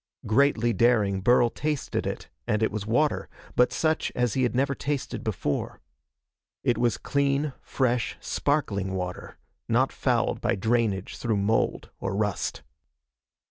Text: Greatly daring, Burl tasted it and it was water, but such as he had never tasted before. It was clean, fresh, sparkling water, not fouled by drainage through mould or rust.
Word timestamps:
Greatly 0.25 0.73
daring, 0.73 1.21
Burl 1.21 1.51
tasted 1.51 2.07
it 2.07 2.27
and 2.47 2.63
it 2.63 2.71
was 2.71 2.87
water, 2.87 3.29
but 3.55 3.71
such 3.71 4.11
as 4.15 4.33
he 4.33 4.41
had 4.41 4.55
never 4.55 4.73
tasted 4.73 5.23
before. 5.23 5.79
It 6.63 6.79
was 6.79 6.97
clean, 6.97 7.53
fresh, 7.61 8.17
sparkling 8.19 8.95
water, 8.95 9.37
not 9.67 9.91
fouled 9.91 10.41
by 10.41 10.55
drainage 10.55 11.17
through 11.17 11.37
mould 11.37 11.91
or 11.99 12.15
rust. 12.15 12.63